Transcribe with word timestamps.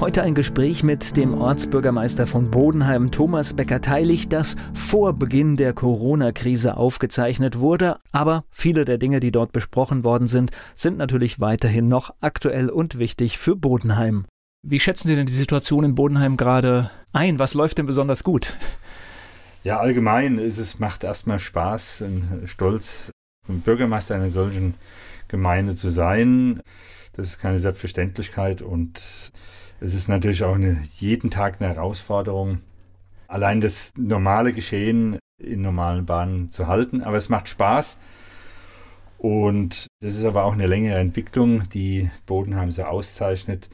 Heute 0.00 0.22
ein 0.22 0.34
Gespräch 0.34 0.82
mit 0.82 1.18
dem 1.18 1.34
Ortsbürgermeister 1.34 2.26
von 2.26 2.50
Bodenheim, 2.50 3.10
Thomas 3.10 3.52
Becker-Teilig, 3.52 4.30
das 4.30 4.56
vor 4.72 5.12
Beginn 5.12 5.58
der 5.58 5.74
Corona-Krise 5.74 6.78
aufgezeichnet 6.78 7.58
wurde. 7.58 7.98
Aber 8.10 8.44
viele 8.50 8.86
der 8.86 8.96
Dinge, 8.96 9.20
die 9.20 9.30
dort 9.30 9.52
besprochen 9.52 10.02
worden 10.02 10.26
sind, 10.26 10.52
sind 10.74 10.96
natürlich 10.96 11.38
weiterhin 11.38 11.88
noch 11.88 12.14
aktuell 12.22 12.70
und 12.70 12.98
wichtig 12.98 13.36
für 13.36 13.56
Bodenheim. 13.56 14.24
Wie 14.62 14.80
schätzen 14.80 15.08
Sie 15.08 15.16
denn 15.16 15.26
die 15.26 15.34
Situation 15.34 15.84
in 15.84 15.94
Bodenheim 15.94 16.38
gerade 16.38 16.90
ein? 17.12 17.38
Was 17.38 17.52
läuft 17.52 17.76
denn 17.76 17.84
besonders 17.84 18.24
gut? 18.24 18.54
Ja, 19.64 19.80
allgemein 19.80 20.38
ist 20.38 20.56
es, 20.56 20.78
macht 20.78 21.04
erstmal 21.04 21.40
Spaß 21.40 22.04
und 22.06 22.48
Stolz, 22.48 23.10
Bürgermeister 23.46 24.14
einer 24.14 24.30
solchen 24.30 24.76
Gemeinde 25.28 25.76
zu 25.76 25.90
sein. 25.90 26.62
Das 27.12 27.26
ist 27.26 27.38
keine 27.38 27.58
Selbstverständlichkeit 27.58 28.62
und 28.62 29.02
es 29.80 29.94
ist 29.94 30.08
natürlich 30.08 30.44
auch 30.44 30.54
eine, 30.54 30.78
jeden 30.98 31.30
Tag 31.30 31.60
eine 31.60 31.74
Herausforderung, 31.74 32.60
allein 33.28 33.60
das 33.60 33.92
normale 33.96 34.52
Geschehen 34.52 35.18
in 35.42 35.62
normalen 35.62 36.04
Bahnen 36.04 36.50
zu 36.50 36.66
halten. 36.66 37.02
Aber 37.02 37.16
es 37.16 37.28
macht 37.28 37.48
Spaß. 37.48 37.98
Und 39.18 39.86
das 40.00 40.16
ist 40.16 40.24
aber 40.24 40.44
auch 40.44 40.52
eine 40.52 40.66
längere 40.66 40.98
Entwicklung, 40.98 41.68
die 41.70 42.10
Bodenheim 42.26 42.72
so 42.72 42.84
auszeichnet 42.84 43.68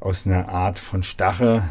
aus 0.00 0.26
einer 0.26 0.48
Art 0.48 0.78
von 0.78 1.02
Stache. 1.02 1.62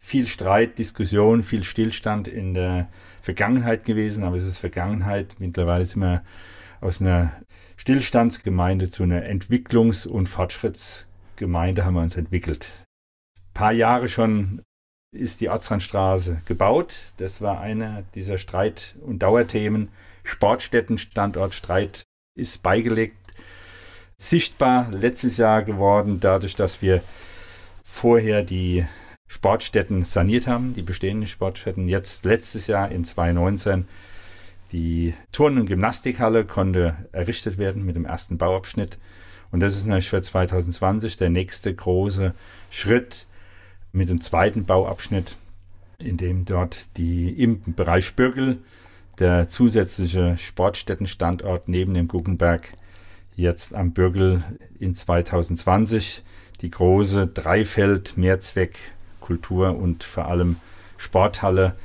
Viel 0.00 0.26
Streit, 0.26 0.78
Diskussion, 0.78 1.42
viel 1.42 1.62
Stillstand 1.62 2.26
in 2.26 2.54
der 2.54 2.88
Vergangenheit 3.20 3.84
gewesen, 3.84 4.24
aber 4.24 4.36
es 4.36 4.44
ist 4.44 4.58
Vergangenheit. 4.58 5.36
Mittlerweile 5.38 5.84
sind 5.84 6.02
wir 6.02 6.24
aus 6.80 7.00
einer 7.00 7.32
Stillstandsgemeinde 7.76 8.90
zu 8.90 9.04
einer 9.04 9.22
Entwicklungs- 9.22 10.06
und 10.06 10.28
Fortschrittsgemeinde 10.28 11.84
haben 11.84 11.94
wir 11.94 12.02
uns 12.02 12.16
entwickelt. 12.16 12.66
Paar 13.54 13.72
Jahre 13.72 14.08
schon 14.08 14.62
ist 15.14 15.40
die 15.40 15.48
Ortsrandstraße 15.48 16.40
gebaut. 16.46 17.12
Das 17.18 17.40
war 17.40 17.60
einer 17.60 18.02
dieser 18.14 18.38
Streit- 18.38 18.94
und 19.02 19.20
Dauerthemen. 19.22 19.88
Sportstätten-Standortstreit 20.24 22.02
ist 22.34 22.62
beigelegt. 22.62 23.16
Sichtbar 24.16 24.90
letztes 24.90 25.36
Jahr 25.36 25.62
geworden, 25.62 26.20
dadurch, 26.20 26.54
dass 26.54 26.80
wir 26.80 27.02
vorher 27.82 28.42
die 28.42 28.86
Sportstätten 29.28 30.04
saniert 30.04 30.46
haben, 30.46 30.74
die 30.74 30.82
bestehenden 30.82 31.28
Sportstätten. 31.28 31.88
Jetzt 31.88 32.24
letztes 32.24 32.66
Jahr 32.66 32.90
in 32.90 33.04
2019 33.04 33.86
die 34.72 35.14
Turn- 35.32 35.58
und 35.58 35.66
Gymnastikhalle 35.66 36.46
konnte 36.46 36.96
errichtet 37.12 37.58
werden 37.58 37.84
mit 37.84 37.96
dem 37.96 38.06
ersten 38.06 38.38
Bauabschnitt. 38.38 38.98
Und 39.50 39.60
das 39.60 39.76
ist 39.76 39.84
natürlich 39.84 40.08
für 40.08 40.22
2020 40.22 41.18
der 41.18 41.28
nächste 41.28 41.74
große 41.74 42.34
Schritt 42.70 43.26
mit 43.92 44.08
dem 44.08 44.20
zweiten 44.20 44.64
Bauabschnitt, 44.64 45.36
in 45.98 46.16
dem 46.16 46.44
dort 46.44 46.88
die 46.96 47.30
im 47.30 47.60
Bereich 47.74 48.14
Bürgel 48.14 48.58
der 49.18 49.48
zusätzliche 49.48 50.36
Sportstättenstandort 50.38 51.68
neben 51.68 51.94
dem 51.94 52.08
Guggenberg 52.08 52.72
jetzt 53.36 53.74
am 53.74 53.92
Bürgel 53.92 54.42
in 54.78 54.94
2020 54.94 56.24
die 56.60 56.70
große 56.70 57.26
Dreifeld 57.26 58.16
Mehrzweck 58.16 58.78
Kultur 59.20 59.76
und 59.76 60.04
vor 60.04 60.26
allem 60.26 60.56
Sporthalle 60.96 61.76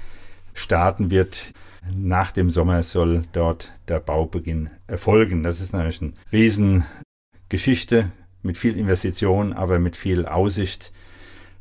starten 0.53 1.11
wird. 1.11 1.53
Nach 1.95 2.31
dem 2.31 2.49
Sommer 2.49 2.83
soll 2.83 3.23
dort 3.31 3.71
der 3.87 3.99
Baubeginn 3.99 4.69
erfolgen. 4.87 5.43
Das 5.43 5.61
ist 5.61 5.73
natürlich 5.73 6.01
eine 6.01 6.13
Riesengeschichte 6.31 8.11
mit 8.43 8.57
viel 8.57 8.75
Investition, 8.75 9.53
aber 9.53 9.79
mit 9.79 9.95
viel 9.95 10.25
Aussicht 10.25 10.91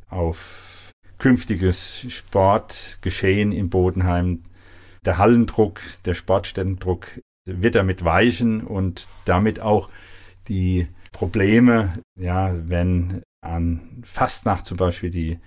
auf 0.09 0.91
künftiges 1.17 2.05
Sportgeschehen 2.09 3.51
in 3.51 3.69
Bodenheim. 3.69 4.43
Der 5.05 5.17
Hallendruck, 5.17 5.81
der 6.05 6.13
Sportstättendruck 6.13 7.07
wird 7.45 7.75
damit 7.75 8.03
weichen 8.03 8.61
und 8.61 9.07
damit 9.25 9.59
auch 9.59 9.89
die 10.47 10.87
Probleme, 11.11 11.93
ja, 12.19 12.53
wenn 12.67 13.23
an 13.41 14.03
Fastnacht 14.03 14.65
zum 14.65 14.77
Beispiel 14.77 15.09
die 15.09 15.39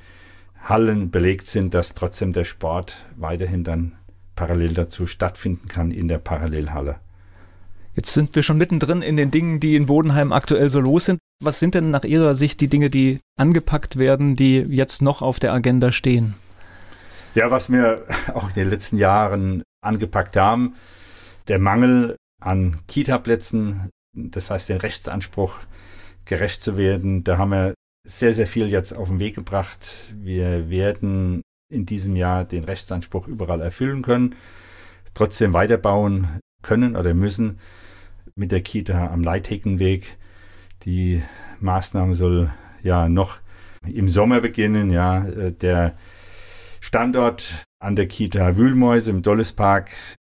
Hallen 0.62 1.10
belegt 1.10 1.47
sind, 1.47 1.75
dass 1.75 1.94
trotzdem 1.94 2.32
der 2.32 2.44
Sport 2.44 3.06
weiterhin 3.16 3.65
dann 3.65 3.97
parallel 4.37 4.75
dazu 4.75 5.06
stattfinden 5.06 5.69
kann 5.69 5.91
in 5.91 6.09
der 6.09 6.19
Parallelhalle. 6.19 7.00
Jetzt 7.94 8.12
sind 8.15 8.34
wir 8.34 8.43
schon 8.43 8.59
mittendrin 8.59 9.03
in 9.03 9.16
den 9.16 9.31
Dingen, 9.31 9.60
die 9.60 9.76
in 9.76 9.87
Bodenheim 9.87 10.32
aktuell 10.32 10.70
so 10.70 10.81
los 10.81 11.06
sind. 11.06 11.19
Was 11.43 11.59
sind 11.59 11.75
denn 11.75 11.91
nach 11.91 12.05
Ihrer 12.05 12.34
Sicht 12.34 12.61
die 12.61 12.69
Dinge, 12.69 12.91
die 12.91 13.19
angepackt 13.39 13.97
werden, 13.97 14.37
die 14.37 14.59
jetzt 14.59 15.01
noch 15.01 15.23
auf 15.23 15.41
der 15.41 15.55
Agenda 15.55 15.91
stehen? 15.91 16.34
Ja, 17.34 17.51
was 17.51 17.73
wir 17.73 18.05
auch 18.34 18.49
in 18.49 18.55
den 18.55 18.69
letzten 18.69 18.99
Jahren 18.99 19.62
angepackt 19.83 20.37
haben, 20.37 20.75
der 21.49 21.59
Mangel 21.59 22.17
an 22.43 22.81
Kita-Plätzen, 22.89 23.89
das 24.15 24.50
heißt 24.50 24.69
den 24.69 24.79
Rechtsanspruch 24.79 25.59
gerecht 26.27 26.62
zu 26.62 26.77
werden. 26.77 27.25
Da 27.25 27.39
haben 27.39 27.53
wir 27.53 27.75
sehr, 28.06 28.34
sehr 28.34 28.47
viel 28.47 28.71
jetzt 28.71 28.93
auf 28.93 29.09
den 29.09 29.19
Weg 29.19 29.34
gebracht. 29.34 30.12
Wir 30.15 30.69
werden 30.69 31.41
in 31.73 31.87
diesem 31.87 32.17
Jahr 32.17 32.45
den 32.45 32.65
Rechtsanspruch 32.65 33.29
überall 33.29 33.62
erfüllen 33.62 34.03
können, 34.03 34.34
trotzdem 35.15 35.55
weiterbauen 35.55 36.41
können 36.62 36.97
oder 36.97 37.15
müssen 37.15 37.61
mit 38.34 38.53
der 38.53 38.61
Kita 38.61 39.09
am 39.09 39.23
Leitheckenweg. 39.23 40.19
Die 40.85 41.23
Maßnahme 41.61 42.15
soll 42.15 42.51
ja 42.83 43.09
noch 43.09 43.39
im 43.87 44.09
Sommer 44.09 44.41
beginnen. 44.41 44.91
Ja, 44.91 45.21
der 45.21 45.95
Standort 46.81 47.65
an 47.79 47.97
der 47.97 48.09
Kita 48.09 48.57
Wühlmäuse 48.57 49.11
im 49.11 49.23
Dollespark, 49.23 49.91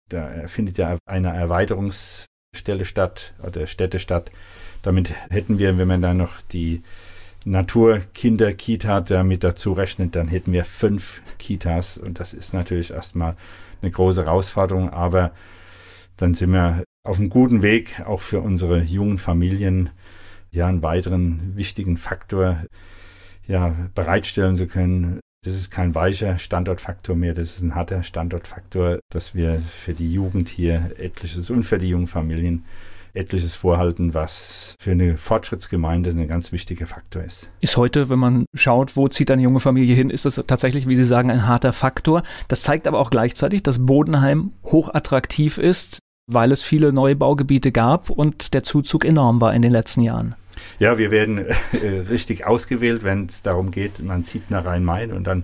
da 0.10 0.48
findet 0.48 0.78
ja 0.78 0.98
eine 1.06 1.34
Erweiterungsstelle 1.34 2.86
statt 2.86 3.34
oder 3.46 3.68
Städte 3.68 4.00
statt. 4.00 4.32
Damit 4.82 5.14
hätten 5.30 5.60
wir, 5.60 5.78
wenn 5.78 5.88
man 5.88 6.02
dann 6.02 6.18
noch 6.18 6.42
die 6.42 6.84
Naturkinder-Kita 7.46 9.02
damit 9.02 9.44
dazu 9.44 9.74
rechnet, 9.74 10.16
dann 10.16 10.28
hätten 10.28 10.54
wir 10.54 10.66
fünf 10.66 11.22
Kitas 11.40 11.98
und 11.98 12.20
das 12.20 12.34
ist 12.34 12.54
natürlich 12.54 12.92
erstmal 12.92 13.36
eine 13.82 13.92
große 13.92 14.26
Herausforderung, 14.26 14.90
aber 14.90 15.32
dann 16.18 16.34
sind 16.34 16.52
wir 16.52 16.84
auf 17.06 17.20
einem 17.20 17.30
guten 17.30 17.62
Weg, 17.62 18.02
auch 18.06 18.22
für 18.22 18.40
unsere 18.40 18.82
jungen 18.82 19.18
Familien 19.18 19.90
ja 20.54 20.68
einen 20.68 20.84
weiteren 20.84 21.56
wichtigen 21.56 21.98
Faktor 21.98 22.58
ja, 23.48 23.76
bereitstellen 23.94 24.56
zu 24.56 24.68
können. 24.68 25.20
Das 25.44 25.54
ist 25.54 25.72
kein 25.72 25.94
weicher 25.94 26.40
Standortfaktor 26.40 27.16
mehr, 27.16 27.34
das 27.34 27.58
ist 27.58 27.62
ein 27.62 27.76
harter 27.76 28.04
Standortfaktor, 28.04 29.00
dass 29.12 29.36
wir 29.36 29.60
für 29.60 29.94
die 29.94 30.14
Jugend 30.14 30.48
hier 30.48 30.92
etliches 30.98 31.50
und 31.50 31.64
für 31.64 31.80
die 31.80 31.90
jungen 31.90 32.08
Familien 32.08 32.64
etliches 33.14 33.54
vorhalten, 33.54 34.14
was 34.14 34.76
für 34.80 34.92
eine 34.92 35.18
Fortschrittsgemeinde 35.18 36.12
ein 36.12 36.28
ganz 36.28 36.52
wichtiger 36.52 36.88
Faktor 36.88 37.24
ist. 37.24 37.50
Ist 37.60 37.78
heute, 37.78 38.10
wenn 38.10 38.20
man 38.20 38.46
schaut, 38.56 38.96
wo 38.96 39.08
zieht 39.08 39.30
eine 39.30 39.44
junge 39.44 39.60
Familie 39.60 39.96
hin, 39.96 40.10
ist 40.10 40.26
das 40.26 40.42
tatsächlich, 40.48 40.88
wie 40.88 40.96
Sie 40.96 41.04
sagen, 41.04 41.30
ein 41.30 41.46
harter 41.46 41.74
Faktor. 41.74 42.24
Das 42.48 42.64
zeigt 42.64 42.88
aber 42.88 43.00
auch 43.00 43.12
gleichzeitig, 43.12 43.62
dass 43.62 43.86
Bodenheim 43.86 44.52
hochattraktiv 44.64 45.58
ist, 45.58 46.00
weil 46.32 46.52
es 46.52 46.64
viele 46.64 46.92
neue 46.94 47.16
Baugebiete 47.16 47.72
gab 47.72 48.10
und 48.10 48.54
der 48.54 48.64
Zuzug 48.64 49.06
enorm 49.06 49.42
war 49.42 49.54
in 49.54 49.62
den 49.62 49.72
letzten 49.72 50.02
Jahren. 50.02 50.36
Ja, 50.80 50.98
wir 50.98 51.12
werden 51.12 51.38
äh, 51.72 51.88
richtig 52.10 52.46
ausgewählt, 52.46 53.04
wenn 53.04 53.26
es 53.28 53.42
darum 53.42 53.72
geht, 53.72 54.04
man 54.04 54.24
zieht 54.24 54.50
nach 54.50 54.66
Rhein-Main 54.66 55.12
und 55.12 55.26
dann 55.26 55.44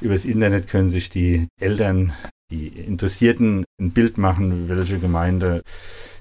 übers 0.00 0.24
Internet 0.24 0.68
können 0.68 0.90
sich 0.90 1.10
die 1.10 1.46
Eltern 1.60 2.12
die 2.50 2.68
Interessierten 2.68 3.64
ein 3.80 3.90
Bild 3.90 4.18
machen, 4.18 4.68
welche 4.68 4.98
Gemeinde 4.98 5.62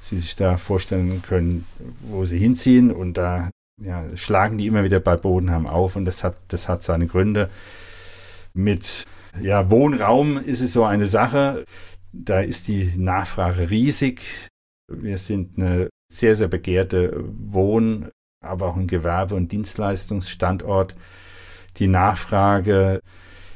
sie 0.01 0.19
sich 0.19 0.35
da 0.35 0.57
vorstellen 0.57 1.21
können, 1.21 1.65
wo 2.01 2.25
sie 2.25 2.37
hinziehen. 2.37 2.91
Und 2.91 3.15
da 3.15 3.49
ja, 3.81 4.05
schlagen 4.15 4.57
die 4.57 4.67
immer 4.67 4.83
wieder 4.83 4.99
bei 4.99 5.17
Bodenheim 5.17 5.67
auf 5.67 5.95
und 5.95 6.05
das 6.05 6.23
hat, 6.23 6.37
das 6.47 6.67
hat 6.67 6.83
seine 6.83 7.07
Gründe. 7.07 7.49
Mit 8.53 9.03
ja, 9.41 9.69
Wohnraum 9.69 10.37
ist 10.37 10.61
es 10.61 10.73
so 10.73 10.83
eine 10.83 11.07
Sache. 11.07 11.65
Da 12.11 12.39
ist 12.39 12.67
die 12.67 12.93
Nachfrage 12.95 13.69
riesig. 13.69 14.21
Wir 14.87 15.17
sind 15.17 15.57
eine 15.57 15.89
sehr, 16.11 16.35
sehr 16.35 16.47
begehrte 16.47 17.23
Wohn-, 17.27 18.09
aber 18.41 18.67
auch 18.67 18.75
ein 18.75 18.87
Gewerbe- 18.87 19.35
und 19.35 19.51
Dienstleistungsstandort. 19.51 20.95
Die 21.77 21.87
Nachfrage 21.87 23.01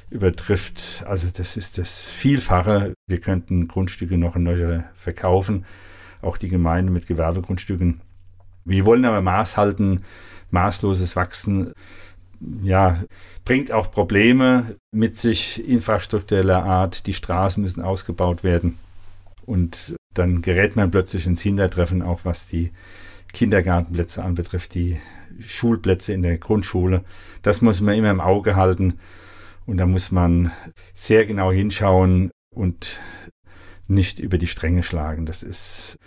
übertrifft, 0.09 1.03
also 1.07 1.29
das 1.31 1.55
ist 1.55 1.77
das 1.77 2.09
Vielfache. 2.09 2.93
Wir 3.07 3.19
könnten 3.19 3.67
Grundstücke 3.67 4.17
noch 4.17 4.35
neu 4.35 4.81
verkaufen, 4.95 5.65
auch 6.21 6.37
die 6.37 6.49
Gemeinde 6.49 6.91
mit 6.91 7.07
Gewerbegrundstücken. 7.07 8.01
Wir 8.65 8.85
wollen 8.85 9.05
aber 9.05 9.21
Maß 9.21 9.57
halten, 9.57 10.03
maßloses 10.51 11.15
Wachsen 11.15 11.73
ja, 12.63 13.03
bringt 13.45 13.71
auch 13.71 13.91
Probleme 13.91 14.77
mit 14.91 15.17
sich 15.17 15.67
infrastruktureller 15.67 16.63
Art. 16.63 17.05
Die 17.07 17.13
Straßen 17.13 17.61
müssen 17.61 17.81
ausgebaut 17.81 18.43
werden. 18.43 18.79
Und 19.45 19.95
dann 20.19 20.41
gerät 20.41 20.75
man 20.75 20.91
plötzlich 20.91 21.25
ins 21.25 21.41
Hintertreffen, 21.41 22.01
auch 22.01 22.21
was 22.23 22.47
die 22.47 22.71
Kindergartenplätze 23.33 24.23
anbetrifft, 24.23 24.73
die 24.73 24.99
Schulplätze 25.39 26.13
in 26.13 26.21
der 26.21 26.37
Grundschule. 26.37 27.03
Das 27.41 27.61
muss 27.61 27.81
man 27.81 27.95
immer 27.95 28.11
im 28.11 28.21
Auge 28.21 28.55
halten. 28.55 28.99
Und 29.65 29.77
da 29.77 29.85
muss 29.85 30.11
man 30.11 30.51
sehr 30.93 31.25
genau 31.25 31.51
hinschauen 31.51 32.31
und 32.53 32.99
nicht 33.87 34.19
über 34.19 34.37
die 34.37 34.47
Stränge 34.47 34.83
schlagen. 34.83 35.25
Das 35.25 35.43
ist, 35.43 35.97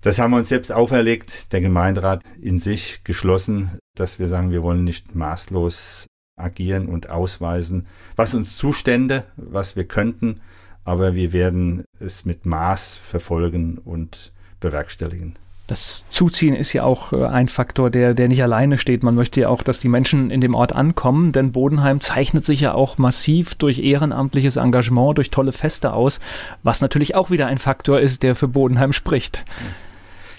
das 0.00 0.18
haben 0.18 0.32
wir 0.32 0.38
uns 0.38 0.48
selbst 0.48 0.72
auferlegt, 0.72 1.52
der 1.52 1.60
Gemeinderat 1.60 2.22
in 2.40 2.58
sich 2.58 3.04
geschlossen, 3.04 3.78
dass 3.96 4.18
wir 4.18 4.28
sagen, 4.28 4.50
wir 4.50 4.62
wollen 4.62 4.84
nicht 4.84 5.14
maßlos 5.14 6.06
agieren 6.36 6.86
und 6.86 7.08
ausweisen, 7.08 7.86
was 8.14 8.34
uns 8.34 8.56
zustände, 8.56 9.24
was 9.36 9.76
wir 9.76 9.84
könnten, 9.84 10.40
aber 10.86 11.14
wir 11.14 11.32
werden 11.32 11.84
es 12.00 12.24
mit 12.24 12.46
Maß 12.46 12.96
verfolgen 12.96 13.78
und 13.84 14.32
bewerkstelligen. 14.60 15.34
Das 15.66 16.04
Zuziehen 16.10 16.54
ist 16.54 16.72
ja 16.72 16.84
auch 16.84 17.12
äh, 17.12 17.26
ein 17.26 17.48
Faktor, 17.48 17.90
der, 17.90 18.14
der 18.14 18.28
nicht 18.28 18.40
alleine 18.40 18.78
steht. 18.78 19.02
Man 19.02 19.16
möchte 19.16 19.40
ja 19.40 19.48
auch, 19.48 19.64
dass 19.64 19.80
die 19.80 19.88
Menschen 19.88 20.30
in 20.30 20.40
dem 20.40 20.54
Ort 20.54 20.72
ankommen, 20.72 21.32
denn 21.32 21.50
Bodenheim 21.50 22.00
zeichnet 22.00 22.44
sich 22.44 22.60
ja 22.60 22.72
auch 22.72 22.98
massiv 22.98 23.56
durch 23.56 23.80
ehrenamtliches 23.80 24.56
Engagement, 24.56 25.18
durch 25.18 25.30
tolle 25.30 25.50
Feste 25.50 25.92
aus, 25.92 26.20
was 26.62 26.80
natürlich 26.80 27.16
auch 27.16 27.30
wieder 27.30 27.48
ein 27.48 27.58
Faktor 27.58 27.98
ist, 27.98 28.22
der 28.22 28.36
für 28.36 28.46
Bodenheim 28.46 28.92
spricht. 28.92 29.44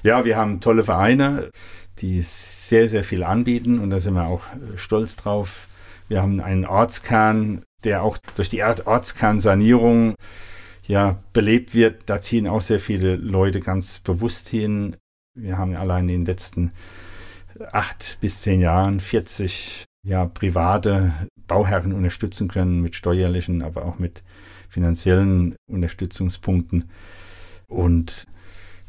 Ja, 0.01 0.23
wir 0.23 0.37
haben 0.37 0.61
tolle 0.61 0.85
Vereine, 0.85 1.49
die 1.99 2.21
sehr, 2.21 2.87
sehr 2.87 3.03
viel 3.03 3.23
anbieten 3.23 3.79
und 3.79 3.89
da 3.89 3.99
sind 3.99 4.13
wir 4.13 4.27
auch 4.27 4.45
äh, 4.53 4.77
stolz 4.77 5.17
drauf. 5.17 5.67
Wir 6.07 6.21
haben 6.21 6.39
einen 6.39 6.65
Ortskern, 6.65 7.63
der 7.83 8.03
auch 8.03 8.17
durch 8.35 8.49
die 8.49 8.63
Ortskernsanierung 8.63 10.15
ja 10.87 11.21
belebt 11.33 11.73
wird. 11.73 12.03
Da 12.05 12.21
ziehen 12.21 12.47
auch 12.47 12.61
sehr 12.61 12.79
viele 12.79 13.15
Leute 13.15 13.59
ganz 13.59 13.99
bewusst 13.99 14.49
hin. 14.49 14.95
Wir 15.35 15.57
haben 15.57 15.75
allein 15.75 16.09
in 16.09 16.21
den 16.21 16.25
letzten 16.25 16.71
acht 17.71 18.17
bis 18.21 18.41
zehn 18.41 18.61
Jahren 18.61 18.99
40 18.99 19.85
ja, 20.03 20.25
private 20.25 21.13
Bauherren 21.47 21.93
unterstützen 21.93 22.47
können 22.47 22.81
mit 22.81 22.95
steuerlichen, 22.95 23.61
aber 23.61 23.85
auch 23.85 23.99
mit 23.99 24.23
finanziellen 24.69 25.55
Unterstützungspunkten. 25.69 26.85
Und 27.67 28.25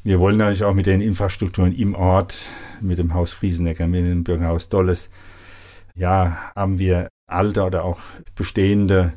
wir 0.04 0.20
wollen 0.20 0.38
natürlich 0.38 0.64
auch 0.64 0.74
mit 0.74 0.86
den 0.86 1.00
Infrastrukturen 1.00 1.74
im 1.74 1.94
Ort, 1.94 2.46
mit 2.80 2.98
dem 2.98 3.14
Haus 3.14 3.32
Friesenecker, 3.32 3.86
mit 3.86 4.06
dem 4.06 4.24
Bürgerhaus 4.24 4.68
Dolles, 4.68 5.10
ja, 5.94 6.52
haben 6.54 6.78
wir 6.78 7.08
alte 7.28 7.62
oder 7.62 7.84
auch 7.84 8.00
bestehende 8.34 9.12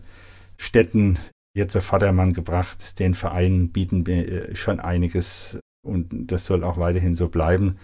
Städten 0.57 1.17
jetzt 1.55 1.75
auf 1.75 1.85
Vatermann 1.85 2.33
gebracht. 2.33 2.99
Den 2.99 3.15
Vereinen 3.15 3.71
bieten 3.71 4.05
wir 4.05 4.55
schon 4.55 4.79
einiges 4.79 5.57
und 5.85 6.31
das 6.31 6.45
soll 6.45 6.63
auch 6.63 6.77
weiterhin 6.77 7.15
so 7.15 7.29
bleiben. 7.29 7.77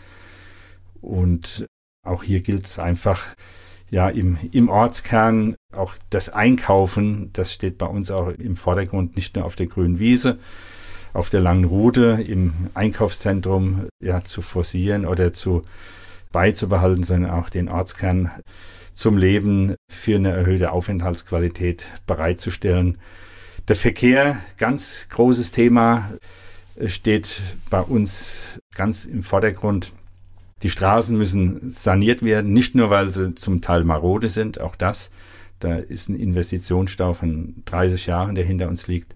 Und 1.01 1.65
auch 2.05 2.23
hier 2.23 2.41
gilt 2.41 2.65
es 2.65 2.79
einfach, 2.79 3.35
ja, 3.89 4.09
im, 4.09 4.37
im 4.51 4.69
Ortskern 4.69 5.55
auch 5.73 5.95
das 6.09 6.29
Einkaufen, 6.29 7.31
das 7.33 7.53
steht 7.53 7.77
bei 7.77 7.85
uns 7.85 8.11
auch 8.11 8.29
im 8.29 8.55
Vordergrund, 8.55 9.15
nicht 9.15 9.35
nur 9.35 9.45
auf 9.45 9.55
der 9.55 9.67
grünen 9.67 9.99
Wiese, 9.99 10.39
auf 11.13 11.29
der 11.29 11.39
langen 11.39 11.63
Route 11.63 12.23
im 12.27 12.53
Einkaufszentrum 12.73 13.87
ja, 14.03 14.23
zu 14.23 14.41
forcieren 14.41 15.05
oder 15.05 15.33
zu 15.33 15.63
beizubehalten, 16.31 17.03
sondern 17.03 17.31
auch 17.31 17.49
den 17.49 17.69
Ortskern 17.69 18.31
zum 18.97 19.17
Leben 19.17 19.75
für 19.87 20.15
eine 20.15 20.31
erhöhte 20.31 20.71
Aufenthaltsqualität 20.71 21.85
bereitzustellen. 22.07 22.97
Der 23.67 23.75
Verkehr, 23.75 24.39
ganz 24.57 25.07
großes 25.09 25.51
Thema, 25.51 26.11
steht 26.87 27.41
bei 27.69 27.79
uns 27.79 28.59
ganz 28.75 29.05
im 29.05 29.23
Vordergrund. 29.23 29.93
Die 30.63 30.71
Straßen 30.71 31.15
müssen 31.15 31.69
saniert 31.69 32.23
werden, 32.23 32.53
nicht 32.53 32.73
nur 32.73 32.89
weil 32.89 33.11
sie 33.11 33.35
zum 33.35 33.61
Teil 33.61 33.83
marode 33.83 34.29
sind, 34.29 34.59
auch 34.59 34.75
das. 34.75 35.11
Da 35.59 35.75
ist 35.75 36.09
ein 36.09 36.15
Investitionsstau 36.15 37.13
von 37.13 37.61
30 37.65 38.07
Jahren, 38.07 38.33
der 38.33 38.45
hinter 38.45 38.67
uns 38.67 38.87
liegt. 38.87 39.15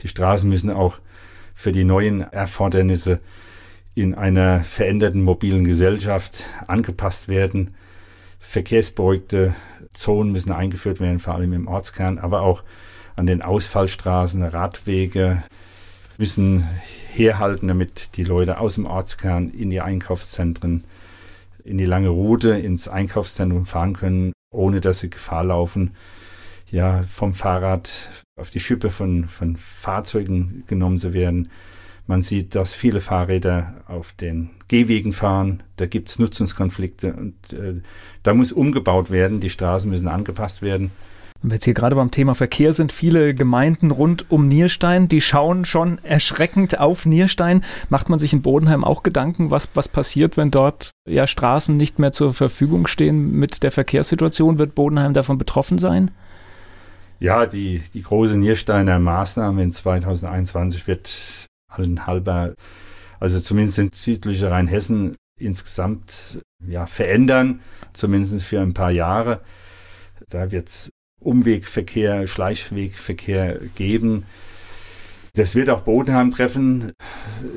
Die 0.00 0.08
Straßen 0.08 0.48
müssen 0.48 0.70
auch 0.70 0.98
für 1.54 1.72
die 1.72 1.84
neuen 1.84 2.22
Erfordernisse 2.22 3.20
in 3.94 4.14
einer 4.14 4.64
veränderten 4.64 5.22
mobilen 5.22 5.64
Gesellschaft 5.64 6.44
angepasst 6.66 7.28
werden. 7.28 7.74
Verkehrsberuhigte 8.40 9.54
Zonen 9.92 10.32
müssen 10.32 10.52
eingeführt 10.52 11.00
werden, 11.00 11.20
vor 11.20 11.34
allem 11.34 11.52
im 11.52 11.68
Ortskern, 11.68 12.18
aber 12.18 12.42
auch 12.42 12.64
an 13.16 13.26
den 13.26 13.42
Ausfallstraßen, 13.42 14.42
Radwege 14.42 15.42
müssen 16.18 16.68
herhalten, 17.12 17.68
damit 17.68 18.16
die 18.16 18.24
Leute 18.24 18.58
aus 18.58 18.74
dem 18.74 18.86
Ortskern 18.86 19.50
in 19.50 19.70
die 19.70 19.80
Einkaufszentren, 19.80 20.84
in 21.64 21.78
die 21.78 21.84
lange 21.84 22.08
Route 22.08 22.50
ins 22.50 22.88
Einkaufszentrum 22.88 23.66
fahren 23.66 23.94
können, 23.94 24.32
ohne 24.50 24.80
dass 24.80 25.00
sie 25.00 25.10
Gefahr 25.10 25.44
laufen, 25.44 25.94
ja, 26.70 27.02
vom 27.04 27.34
Fahrrad 27.34 27.90
auf 28.36 28.50
die 28.50 28.60
Schippe 28.60 28.90
von, 28.90 29.28
von 29.28 29.56
Fahrzeugen 29.56 30.64
genommen 30.66 30.98
zu 30.98 31.12
werden. 31.12 31.50
Man 32.10 32.22
sieht, 32.22 32.56
dass 32.56 32.72
viele 32.72 33.00
Fahrräder 33.00 33.72
auf 33.86 34.10
den 34.14 34.50
Gehwegen 34.66 35.12
fahren. 35.12 35.62
Da 35.76 35.86
gibt 35.86 36.08
es 36.08 36.18
Nutzungskonflikte 36.18 37.12
und 37.12 37.34
äh, 37.52 37.82
da 38.24 38.34
muss 38.34 38.50
umgebaut 38.50 39.12
werden. 39.12 39.38
Die 39.38 39.48
Straßen 39.48 39.88
müssen 39.88 40.08
angepasst 40.08 40.60
werden. 40.60 40.90
Wenn 41.40 41.52
wir 41.52 41.54
jetzt 41.54 41.66
hier 41.66 41.74
gerade 41.74 41.94
beim 41.94 42.10
Thema 42.10 42.34
Verkehr 42.34 42.72
sind, 42.72 42.90
viele 42.90 43.32
Gemeinden 43.32 43.92
rund 43.92 44.28
um 44.28 44.48
Nierstein, 44.48 45.06
die 45.06 45.20
schauen 45.20 45.64
schon 45.64 45.98
erschreckend 46.02 46.80
auf 46.80 47.06
Nierstein. 47.06 47.62
Macht 47.90 48.08
man 48.08 48.18
sich 48.18 48.32
in 48.32 48.42
Bodenheim 48.42 48.82
auch 48.82 49.04
Gedanken, 49.04 49.52
was, 49.52 49.68
was 49.74 49.88
passiert, 49.88 50.36
wenn 50.36 50.50
dort 50.50 50.90
ja 51.08 51.28
Straßen 51.28 51.76
nicht 51.76 52.00
mehr 52.00 52.10
zur 52.10 52.34
Verfügung 52.34 52.88
stehen 52.88 53.38
mit 53.38 53.62
der 53.62 53.70
Verkehrssituation? 53.70 54.58
Wird 54.58 54.74
Bodenheim 54.74 55.14
davon 55.14 55.38
betroffen 55.38 55.78
sein? 55.78 56.10
Ja, 57.20 57.46
die, 57.46 57.82
die 57.94 58.02
große 58.02 58.36
Niersteiner 58.36 58.98
Maßnahme 58.98 59.62
in 59.62 59.70
2021 59.70 60.88
wird 60.88 61.46
halber, 61.70 62.54
also 63.18 63.40
zumindest 63.40 63.78
in 63.78 63.90
südlicher 63.92 64.50
Rheinhessen 64.50 65.16
insgesamt 65.38 66.40
ja, 66.66 66.86
verändern, 66.86 67.60
zumindest 67.92 68.44
für 68.44 68.60
ein 68.60 68.74
paar 68.74 68.90
Jahre. 68.90 69.40
Da 70.28 70.50
wird 70.50 70.68
es 70.68 70.90
Umwegverkehr, 71.20 72.26
Schleichwegverkehr 72.26 73.60
geben. 73.74 74.24
Das 75.34 75.54
wird 75.54 75.70
auch 75.70 75.82
Bodenheim 75.82 76.30
treffen. 76.30 76.92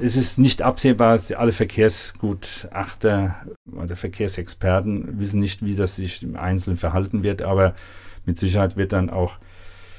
Es 0.01 0.15
ist 0.15 0.37
nicht 0.37 0.61
absehbar, 0.61 1.19
alle 1.35 1.51
Verkehrsgutachter 1.51 3.35
oder 3.71 3.95
Verkehrsexperten 3.95 5.19
wissen 5.19 5.39
nicht, 5.39 5.65
wie 5.65 5.75
das 5.75 5.95
sich 5.95 6.21
im 6.21 6.35
Einzelnen 6.35 6.77
verhalten 6.77 7.23
wird, 7.23 7.41
aber 7.41 7.73
mit 8.25 8.37
Sicherheit 8.37 8.77
wird 8.77 8.93
dann 8.93 9.09
auch 9.09 9.37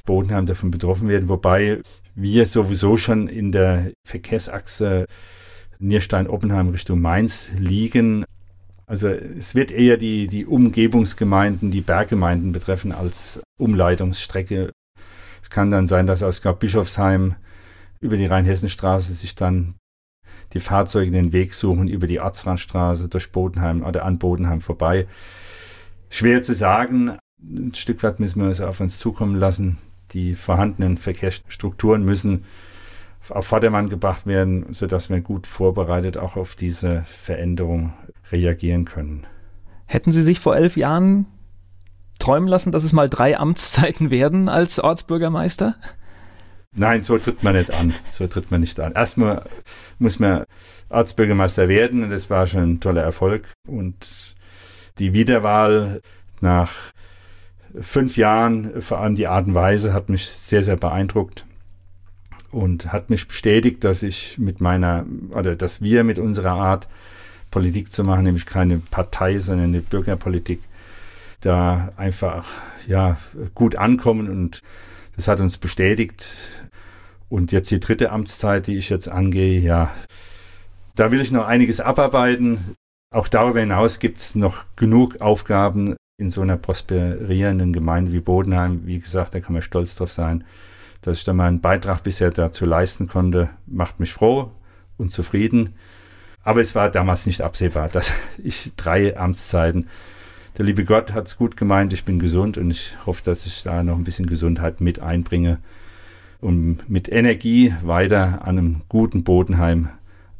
Bodenheim 0.04 0.46
davon 0.46 0.70
betroffen 0.70 1.08
werden, 1.08 1.28
wobei 1.28 1.80
wir 2.14 2.46
sowieso 2.46 2.96
schon 2.96 3.28
in 3.28 3.52
der 3.52 3.92
Verkehrsachse 4.06 5.06
Nierstein-Oppenheim 5.78 6.68
Richtung 6.68 7.00
Mainz 7.00 7.48
liegen. 7.58 8.24
Also 8.86 9.08
es 9.08 9.54
wird 9.54 9.70
eher 9.70 9.96
die, 9.96 10.28
die 10.28 10.46
Umgebungsgemeinden, 10.46 11.70
die 11.70 11.80
Berggemeinden 11.80 12.52
betreffen 12.52 12.92
als 12.92 13.40
Umleitungsstrecke. 13.58 14.72
Es 15.42 15.50
kann 15.50 15.70
dann 15.70 15.86
sein, 15.86 16.06
dass 16.06 16.22
aus 16.22 16.40
Bischofsheim 16.40 17.34
über 18.00 18.16
die 18.16 18.26
Rheinhessenstraße 18.26 19.14
sich 19.14 19.34
dann 19.34 19.74
die 20.52 20.60
Fahrzeuge 20.60 21.10
den 21.10 21.32
Weg 21.32 21.54
suchen 21.54 21.88
über 21.88 22.06
die 22.06 22.20
Ortsrandstraße 22.20 23.08
durch 23.08 23.32
Bodenheim 23.32 23.82
oder 23.82 24.04
an 24.04 24.18
Bodenheim 24.18 24.60
vorbei. 24.60 25.06
Schwer 26.10 26.42
zu 26.42 26.54
sagen. 26.54 27.18
Ein 27.42 27.74
Stück 27.74 28.02
weit 28.02 28.20
müssen 28.20 28.40
wir 28.40 28.48
es 28.48 28.60
auf 28.60 28.80
uns 28.80 28.98
zukommen 28.98 29.36
lassen. 29.36 29.78
Die 30.14 30.34
vorhandenen 30.34 30.96
Verkehrsstrukturen 30.96 32.04
müssen 32.04 32.44
auf 33.28 33.46
Vordermann 33.46 33.88
gebracht 33.88 34.26
werden, 34.26 34.72
sodass 34.72 35.10
wir 35.10 35.20
gut 35.20 35.46
vorbereitet 35.46 36.16
auch 36.16 36.36
auf 36.36 36.54
diese 36.56 37.04
Veränderung 37.06 37.92
reagieren 38.30 38.84
können. 38.84 39.26
Hätten 39.86 40.12
Sie 40.12 40.22
sich 40.22 40.40
vor 40.40 40.56
elf 40.56 40.76
Jahren 40.76 41.26
träumen 42.18 42.48
lassen, 42.48 42.72
dass 42.72 42.84
es 42.84 42.92
mal 42.92 43.08
drei 43.08 43.38
Amtszeiten 43.38 44.10
werden 44.10 44.48
als 44.48 44.78
Ortsbürgermeister? 44.78 45.74
Nein, 46.76 47.02
so 47.02 47.18
tritt 47.18 47.42
man 47.42 47.54
nicht 47.54 47.72
an. 47.72 47.94
So 48.10 48.26
tritt 48.26 48.50
man 48.50 48.60
nicht 48.60 48.80
an. 48.80 48.92
Erstmal 48.92 49.42
muss 49.98 50.18
man 50.18 50.44
Ortsbürgermeister 50.90 51.68
werden 51.68 52.02
und 52.02 52.10
das 52.10 52.30
war 52.30 52.46
schon 52.46 52.62
ein 52.62 52.80
toller 52.80 53.02
Erfolg. 53.02 53.52
Und 53.66 54.34
die 54.98 55.12
Wiederwahl 55.12 56.00
nach 56.40 56.72
fünf 57.80 58.16
Jahren, 58.16 58.80
vor 58.80 58.98
allem 59.00 59.14
die 59.14 59.26
Art 59.26 59.46
und 59.46 59.54
Weise, 59.54 59.92
hat 59.92 60.08
mich 60.08 60.26
sehr, 60.26 60.64
sehr 60.64 60.76
beeindruckt 60.76 61.44
und 62.50 62.92
hat 62.92 63.10
mich 63.10 63.26
bestätigt, 63.26 63.84
dass 63.84 64.02
ich 64.02 64.38
mit 64.38 64.60
meiner, 64.60 65.06
oder 65.30 65.56
dass 65.56 65.82
wir 65.82 66.04
mit 66.04 66.18
unserer 66.18 66.52
Art, 66.52 66.88
Politik 67.50 67.92
zu 67.92 68.02
machen, 68.02 68.24
nämlich 68.24 68.46
keine 68.46 68.78
Partei, 68.78 69.38
sondern 69.38 69.66
eine 69.66 69.80
Bürgerpolitik, 69.80 70.58
da 71.40 71.92
einfach 71.96 72.46
ja 72.88 73.16
gut 73.54 73.76
ankommen 73.76 74.28
und 74.28 74.60
das 75.14 75.28
hat 75.28 75.38
uns 75.38 75.58
bestätigt. 75.58 76.26
Und 77.28 77.52
jetzt 77.52 77.70
die 77.70 77.78
dritte 77.78 78.10
Amtszeit, 78.10 78.66
die 78.66 78.76
ich 78.76 78.88
jetzt 78.90 79.08
angehe, 79.08 79.60
ja, 79.60 79.92
da 80.96 81.12
will 81.12 81.20
ich 81.20 81.30
noch 81.30 81.46
einiges 81.46 81.80
abarbeiten. 81.80 82.74
Auch 83.12 83.28
darüber 83.28 83.60
hinaus 83.60 84.00
gibt 84.00 84.18
es 84.18 84.34
noch 84.34 84.64
genug 84.74 85.20
Aufgaben 85.20 85.94
in 86.16 86.30
so 86.30 86.40
einer 86.42 86.56
prosperierenden 86.56 87.72
Gemeinde 87.72 88.12
wie 88.12 88.20
Bodenheim. 88.20 88.86
Wie 88.86 89.00
gesagt, 89.00 89.34
da 89.34 89.40
kann 89.40 89.52
man 89.52 89.62
stolz 89.62 89.96
drauf 89.96 90.12
sein, 90.12 90.44
dass 91.02 91.18
ich 91.18 91.24
da 91.24 91.32
meinen 91.32 91.60
Beitrag 91.60 92.02
bisher 92.02 92.30
dazu 92.30 92.64
leisten 92.64 93.08
konnte. 93.08 93.50
Macht 93.66 94.00
mich 94.00 94.12
froh 94.12 94.52
und 94.96 95.12
zufrieden. 95.12 95.74
Aber 96.42 96.60
es 96.60 96.74
war 96.74 96.90
damals 96.90 97.26
nicht 97.26 97.40
absehbar, 97.40 97.88
dass 97.88 98.12
ich 98.42 98.72
drei 98.76 99.16
Amtszeiten 99.16 99.88
der 100.56 100.64
liebe 100.64 100.84
Gott 100.84 101.12
hat 101.12 101.26
es 101.26 101.36
gut 101.36 101.56
gemeint, 101.56 101.92
ich 101.92 102.04
bin 102.04 102.20
gesund 102.20 102.58
und 102.58 102.70
ich 102.70 102.94
hoffe, 103.06 103.22
dass 103.24 103.44
ich 103.44 103.64
da 103.64 103.82
noch 103.82 103.96
ein 103.96 104.04
bisschen 104.04 104.26
Gesundheit 104.26 104.80
mit 104.80 105.00
einbringe 105.00 105.58
und 106.40 106.88
mit 106.88 107.10
Energie 107.10 107.74
weiter 107.82 108.46
an 108.46 108.58
einem 108.58 108.82
guten 108.88 109.24
Bodenheim 109.24 109.88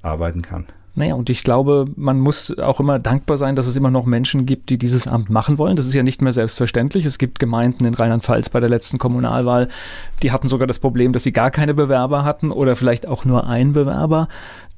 arbeiten 0.02 0.43
kann. 0.43 0.66
Naja, 0.97 1.15
und 1.15 1.29
ich 1.29 1.43
glaube, 1.43 1.87
man 1.97 2.21
muss 2.21 2.57
auch 2.57 2.79
immer 2.79 3.01
dankbar 3.01 3.37
sein, 3.37 3.57
dass 3.57 3.67
es 3.67 3.75
immer 3.75 3.91
noch 3.91 4.07
Menschen 4.07 4.47
gibt, 4.47 4.71
die 4.71 4.79
dieses 4.79 5.09
Amt 5.09 5.29
machen 5.29 5.59
wollen. 5.59 5.75
Das 5.75 5.87
ist 5.87 5.95
ja 5.95 6.05
nicht 6.05 6.23
mehr 6.23 6.33
selbstverständlich. 6.33 7.05
Es 7.05 7.19
gibt 7.19 7.41
Gemeinden 7.41 7.85
in 7.85 7.95
Rheinland-Pfalz 7.95 8.49
bei 8.49 8.61
der 8.61 8.69
letzten 8.69 8.99
Kommunalwahl, 8.99 9.69
die 10.23 10.31
hatten 10.31 10.49
sogar 10.49 10.69
das 10.69 10.79
Problem, 10.79 11.13
dass 11.13 11.25
sie 11.25 11.33
gar 11.33 11.51
keine 11.51 11.75
Bewerber 11.75 12.25
hatten 12.25 12.53
oder 12.53 12.77
vielleicht 12.77 13.09
auch 13.09 13.25
nur 13.25 13.49
einen 13.49 13.73
Bewerber. 13.73 14.29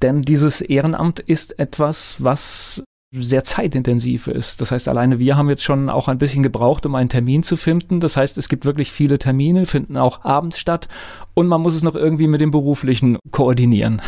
Denn 0.01 0.23
dieses 0.23 0.63
Ehrenamt 0.63 1.21
ist 1.21 1.59
etwas, 1.59 2.17
was 2.25 2.83
sehr 3.13 3.45
zeitintensiv 3.45 4.27
ist. 4.27 4.61
Das 4.61 4.71
heißt, 4.71 4.89
alleine 4.89 5.19
wir 5.19 5.37
haben 5.37 5.49
jetzt 5.49 5.65
schon 5.65 5.89
auch 5.91 6.09
ein 6.09 6.19
bisschen 6.19 6.43
gebraucht, 6.43 6.87
um 6.87 6.95
einen 6.95 7.09
Termin 7.09 7.43
zu 7.43 7.57
finden. 7.57 8.01
Das 8.01 8.17
heißt, 8.17 8.37
es 8.39 8.49
gibt 8.49 8.65
wirklich 8.65 8.91
viele 8.91 9.19
Termine, 9.19 9.67
finden 9.67 9.97
auch 9.97 10.25
abends 10.25 10.59
statt 10.59 10.89
und 11.35 11.47
man 11.47 11.61
muss 11.61 11.75
es 11.75 11.83
noch 11.83 11.95
irgendwie 11.95 12.27
mit 12.27 12.41
dem 12.41 12.51
beruflichen 12.51 13.19
koordinieren. 13.31 14.01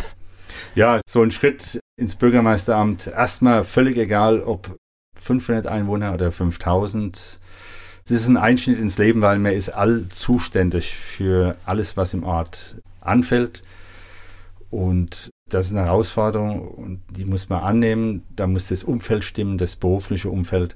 Ja, 0.75 1.01
so 1.07 1.21
ein 1.21 1.31
Schritt 1.31 1.79
ins 1.97 2.15
Bürgermeisteramt, 2.15 3.07
erstmal 3.07 3.63
völlig 3.63 3.97
egal, 3.97 4.41
ob 4.41 4.77
500 5.19 5.67
Einwohner 5.67 6.13
oder 6.13 6.31
5000. 6.31 7.39
Das 8.03 8.11
ist 8.21 8.27
ein 8.27 8.37
Einschnitt 8.37 8.79
ins 8.79 8.97
Leben, 8.97 9.21
weil 9.21 9.37
man 9.39 9.53
ist 9.53 9.69
all 9.69 10.07
zuständig 10.09 10.95
für 10.95 11.55
alles, 11.65 11.97
was 11.97 12.13
im 12.13 12.23
Ort 12.23 12.77
anfällt. 13.01 13.61
Und 14.71 15.29
das 15.49 15.67
ist 15.67 15.71
eine 15.71 15.85
Herausforderung 15.85 16.67
und 16.67 17.01
die 17.09 17.25
muss 17.25 17.49
man 17.49 17.61
annehmen. 17.61 18.23
Da 18.35 18.47
muss 18.47 18.67
das 18.67 18.83
Umfeld 18.83 19.23
stimmen, 19.23 19.57
das 19.57 19.75
berufliche 19.75 20.29
Umfeld. 20.29 20.75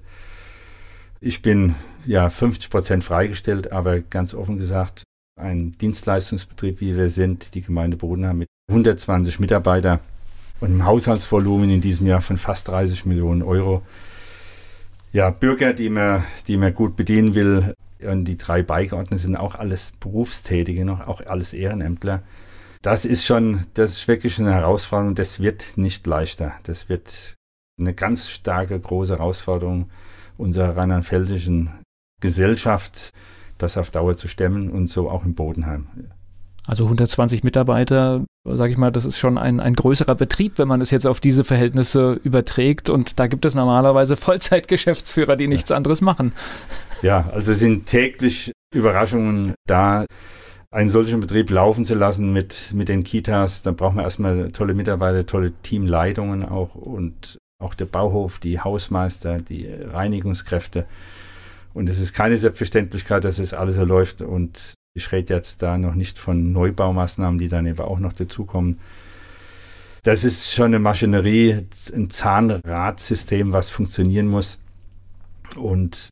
Ich 1.21 1.41
bin 1.41 1.75
ja 2.05 2.29
50 2.29 2.69
Prozent 2.69 3.03
freigestellt, 3.03 3.71
aber 3.71 4.01
ganz 4.01 4.33
offen 4.33 4.57
gesagt, 4.57 5.03
ein 5.39 5.77
Dienstleistungsbetrieb, 5.79 6.81
wie 6.81 6.95
wir 6.95 7.09
sind, 7.09 7.53
die 7.55 7.61
Gemeinde 7.61 7.97
Bodenheim 7.97 8.39
mit 8.39 8.47
120 8.69 9.39
Mitarbeitern 9.39 9.99
und 10.59 10.69
einem 10.69 10.85
Haushaltsvolumen 10.85 11.69
in 11.69 11.81
diesem 11.81 12.07
Jahr 12.07 12.21
von 12.21 12.37
fast 12.37 12.67
30 12.67 13.05
Millionen 13.05 13.41
Euro. 13.41 13.81
Ja, 15.11 15.29
Bürger, 15.29 15.73
die 15.73 15.89
man, 15.89 16.23
die 16.47 16.57
man 16.57 16.73
gut 16.73 16.95
bedienen 16.95 17.35
will, 17.35 17.73
und 18.05 18.25
die 18.25 18.37
drei 18.37 18.63
Beigeordneten 18.63 19.17
sind 19.17 19.37
auch 19.37 19.55
alles 19.55 19.93
Berufstätige, 19.99 20.83
noch 20.83 21.07
auch 21.07 21.25
alles 21.25 21.53
Ehrenämtler 21.53 22.21
das 22.83 23.05
ist 23.05 23.25
schon, 23.25 23.65
das 23.73 23.93
ist 23.93 24.07
wirklich 24.07 24.37
eine 24.39 24.53
Herausforderung. 24.53 25.15
Das 25.15 25.39
wird 25.39 25.77
nicht 25.77 26.05
leichter. 26.05 26.53
Das 26.63 26.89
wird 26.89 27.35
eine 27.79 27.93
ganz 27.93 28.29
starke, 28.29 28.79
große 28.79 29.17
Herausforderung 29.17 29.89
unserer 30.37 30.75
rheinland-pfälzischen 30.75 31.71
Gesellschaft, 32.21 33.11
das 33.63 33.77
auf 33.77 33.89
Dauer 33.89 34.15
zu 34.15 34.27
stemmen 34.27 34.69
und 34.69 34.87
so 34.87 35.09
auch 35.09 35.25
im 35.25 35.33
Bodenheim. 35.33 35.87
Also 36.65 36.85
120 36.85 37.43
Mitarbeiter, 37.43 38.23
sage 38.45 38.71
ich 38.71 38.77
mal, 38.77 38.91
das 38.91 39.03
ist 39.03 39.17
schon 39.17 39.37
ein, 39.37 39.59
ein 39.59 39.73
größerer 39.73 40.15
Betrieb, 40.15 40.57
wenn 40.57 40.67
man 40.67 40.79
es 40.79 40.91
jetzt 40.91 41.05
auf 41.05 41.19
diese 41.19 41.43
Verhältnisse 41.43 42.19
überträgt. 42.23 42.89
Und 42.89 43.19
da 43.19 43.27
gibt 43.27 43.43
es 43.45 43.53
normalerweise 43.53 44.15
Vollzeitgeschäftsführer, 44.15 45.35
die 45.35 45.47
nichts 45.47 45.71
ja. 45.71 45.75
anderes 45.75 45.99
machen. 45.99 46.31
Ja, 47.01 47.29
also 47.33 47.53
sind 47.53 47.85
täglich 47.85 48.53
Überraschungen 48.73 49.55
da 49.67 50.05
einen 50.71 50.89
solchen 50.89 51.19
Betrieb 51.19 51.51
laufen 51.51 51.85
zu 51.85 51.95
lassen 51.95 52.33
mit, 52.33 52.71
mit 52.73 52.89
den 52.89 53.03
Kitas, 53.03 53.61
dann 53.61 53.75
braucht 53.75 53.95
man 53.95 54.05
erstmal 54.05 54.51
tolle 54.51 54.73
Mitarbeiter, 54.73 55.25
tolle 55.25 55.51
Teamleitungen 55.61 56.43
auch 56.43 56.73
und 56.73 57.37
auch 57.59 57.75
der 57.75 57.85
Bauhof, 57.85 58.39
die 58.39 58.59
Hausmeister, 58.59 59.39
die 59.39 59.67
Reinigungskräfte. 59.67 60.85
Und 61.73 61.89
es 61.89 61.99
ist 61.99 62.13
keine 62.13 62.37
Selbstverständlichkeit, 62.37 63.23
dass 63.23 63.39
es 63.39 63.53
alles 63.53 63.75
so 63.75 63.85
läuft. 63.85 64.21
Und 64.21 64.73
ich 64.95 65.11
rede 65.11 65.33
jetzt 65.33 65.61
da 65.61 65.77
noch 65.77 65.95
nicht 65.95 66.19
von 66.19 66.51
Neubaumaßnahmen, 66.51 67.39
die 67.39 67.47
dann 67.47 67.65
eben 67.65 67.79
auch 67.79 67.99
noch 67.99 68.13
dazukommen. 68.13 68.79
Das 70.03 70.23
ist 70.23 70.53
schon 70.53 70.65
eine 70.65 70.79
Maschinerie, 70.79 71.65
ein 71.93 72.09
Zahnradsystem, 72.09 73.53
was 73.53 73.69
funktionieren 73.69 74.27
muss. 74.27 74.59
Und 75.55 76.09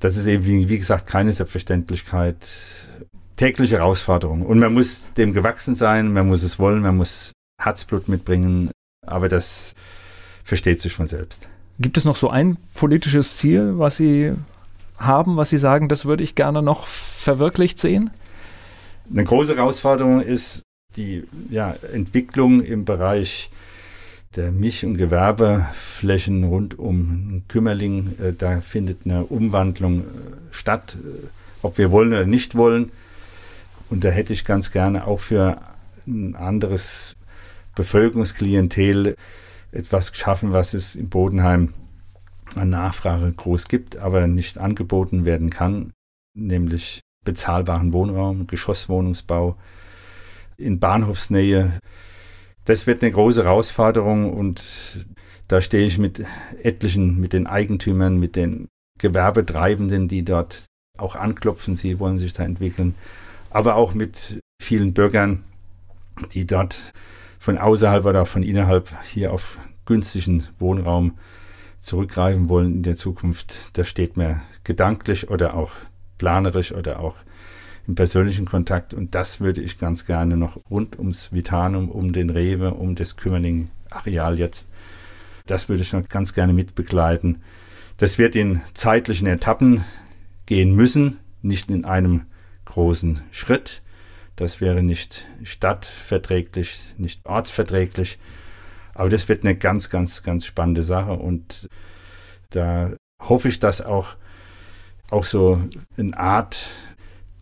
das 0.00 0.16
ist 0.16 0.26
eben, 0.26 0.44
wie, 0.44 0.68
wie 0.68 0.78
gesagt, 0.78 1.06
keine 1.06 1.32
Selbstverständlichkeit 1.32 2.36
tägliche 3.36 3.78
Herausforderung. 3.78 4.42
Und 4.42 4.58
man 4.58 4.74
muss 4.74 5.12
dem 5.14 5.32
gewachsen 5.32 5.74
sein, 5.74 6.12
man 6.12 6.28
muss 6.28 6.42
es 6.42 6.58
wollen, 6.58 6.82
man 6.82 6.96
muss 6.96 7.32
Herzblut 7.60 8.08
mitbringen, 8.08 8.70
aber 9.06 9.28
das 9.28 9.74
versteht 10.44 10.80
sich 10.80 10.92
von 10.92 11.06
selbst. 11.06 11.48
Gibt 11.78 11.96
es 11.96 12.04
noch 12.04 12.16
so 12.16 12.28
ein 12.28 12.56
politisches 12.74 13.36
Ziel, 13.38 13.78
was 13.78 13.96
Sie 13.96 14.32
haben, 15.04 15.36
was 15.36 15.50
Sie 15.50 15.58
sagen, 15.58 15.88
das 15.88 16.04
würde 16.04 16.22
ich 16.22 16.34
gerne 16.34 16.62
noch 16.62 16.86
verwirklicht 16.86 17.78
sehen? 17.78 18.10
Eine 19.10 19.24
große 19.24 19.56
Herausforderung 19.56 20.20
ist 20.20 20.62
die 20.96 21.24
ja, 21.50 21.74
Entwicklung 21.92 22.62
im 22.62 22.84
Bereich 22.84 23.50
der 24.36 24.50
Milch- 24.50 24.84
und 24.84 24.96
Gewerbeflächen 24.96 26.44
rund 26.44 26.78
um 26.78 27.42
Kümmerling. 27.48 28.14
Äh, 28.18 28.32
da 28.32 28.60
findet 28.60 29.00
eine 29.04 29.24
Umwandlung 29.24 30.00
äh, 30.00 30.04
statt, 30.50 30.96
äh, 31.02 31.26
ob 31.62 31.78
wir 31.78 31.90
wollen 31.90 32.12
oder 32.12 32.26
nicht 32.26 32.54
wollen. 32.54 32.92
Und 33.90 34.04
da 34.04 34.08
hätte 34.08 34.32
ich 34.32 34.44
ganz 34.44 34.70
gerne 34.70 35.06
auch 35.06 35.20
für 35.20 35.58
ein 36.06 36.34
anderes 36.34 37.16
Bevölkerungsklientel 37.74 39.16
etwas 39.70 40.12
geschaffen, 40.12 40.52
was 40.52 40.74
es 40.74 40.94
im 40.94 41.08
Bodenheim 41.08 41.74
Nachfrage 42.54 43.32
groß 43.32 43.68
gibt, 43.68 43.96
aber 43.96 44.26
nicht 44.26 44.58
angeboten 44.58 45.24
werden 45.24 45.50
kann, 45.50 45.92
nämlich 46.34 47.00
bezahlbaren 47.24 47.92
Wohnraum, 47.92 48.46
Geschosswohnungsbau 48.46 49.56
in 50.56 50.78
Bahnhofsnähe. 50.78 51.72
Das 52.64 52.86
wird 52.86 53.02
eine 53.02 53.12
große 53.12 53.44
Herausforderung 53.44 54.32
und 54.32 55.06
da 55.48 55.60
stehe 55.60 55.86
ich 55.86 55.98
mit 55.98 56.24
etlichen, 56.62 57.18
mit 57.20 57.32
den 57.32 57.46
Eigentümern, 57.46 58.18
mit 58.18 58.36
den 58.36 58.68
Gewerbetreibenden, 58.98 60.08
die 60.08 60.24
dort 60.24 60.64
auch 60.98 61.16
anklopfen, 61.16 61.74
sie 61.74 61.98
wollen 61.98 62.18
sich 62.18 62.32
da 62.32 62.44
entwickeln 62.44 62.94
aber 63.52 63.76
auch 63.76 63.94
mit 63.94 64.40
vielen 64.60 64.94
Bürgern, 64.94 65.44
die 66.32 66.46
dort 66.46 66.92
von 67.38 67.58
außerhalb 67.58 68.04
oder 68.04 68.26
von 68.26 68.42
innerhalb 68.42 68.90
hier 69.04 69.32
auf 69.32 69.58
günstigen 69.84 70.46
Wohnraum 70.58 71.18
zurückgreifen 71.82 72.48
wollen 72.48 72.72
in 72.76 72.82
der 72.82 72.96
Zukunft. 72.96 73.76
Da 73.76 73.84
steht 73.84 74.16
mir 74.16 74.40
gedanklich 74.64 75.28
oder 75.28 75.54
auch 75.54 75.72
planerisch 76.16 76.72
oder 76.72 77.00
auch 77.00 77.16
im 77.86 77.96
persönlichen 77.96 78.46
Kontakt. 78.46 78.94
Und 78.94 79.14
das 79.14 79.40
würde 79.40 79.60
ich 79.60 79.78
ganz 79.78 80.06
gerne 80.06 80.36
noch 80.36 80.58
rund 80.70 80.98
ums 80.98 81.32
Vitanum, 81.32 81.90
um 81.90 82.12
den 82.12 82.30
Rewe, 82.30 82.72
um 82.74 82.94
das 82.94 83.16
Kümmerling-Areal 83.16 84.38
jetzt, 84.38 84.68
das 85.46 85.68
würde 85.68 85.82
ich 85.82 85.92
noch 85.92 86.08
ganz 86.08 86.34
gerne 86.34 86.52
mitbegleiten. 86.52 87.42
Das 87.96 88.16
wird 88.16 88.36
in 88.36 88.60
zeitlichen 88.74 89.26
Etappen 89.26 89.84
gehen 90.46 90.74
müssen, 90.74 91.18
nicht 91.42 91.70
in 91.70 91.84
einem 91.84 92.22
großen 92.64 93.20
Schritt. 93.32 93.82
Das 94.36 94.60
wäre 94.60 94.82
nicht 94.82 95.26
stadtverträglich, 95.42 96.94
nicht 96.96 97.26
ortsverträglich. 97.26 98.18
Aber 98.94 99.08
das 99.08 99.28
wird 99.28 99.44
eine 99.44 99.56
ganz, 99.56 99.90
ganz, 99.90 100.22
ganz 100.22 100.46
spannende 100.46 100.82
Sache. 100.82 101.12
Und 101.12 101.68
da 102.50 102.90
hoffe 103.20 103.48
ich, 103.48 103.58
dass 103.58 103.80
auch, 103.80 104.16
auch 105.10 105.24
so 105.24 105.60
eine 105.96 106.16
Art 106.16 106.68